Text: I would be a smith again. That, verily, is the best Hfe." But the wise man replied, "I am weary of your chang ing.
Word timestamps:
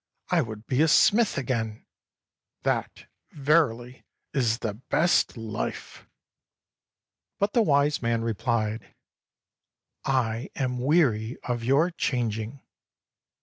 I 0.31 0.41
would 0.41 0.65
be 0.65 0.81
a 0.81 0.87
smith 0.87 1.37
again. 1.37 1.85
That, 2.63 3.05
verily, 3.33 4.03
is 4.33 4.57
the 4.57 4.73
best 4.73 5.35
Hfe." 5.35 6.07
But 7.37 7.53
the 7.53 7.61
wise 7.61 8.01
man 8.01 8.23
replied, 8.23 8.95
"I 10.03 10.49
am 10.55 10.79
weary 10.83 11.37
of 11.43 11.63
your 11.63 11.91
chang 11.91 12.31
ing. 12.33 12.63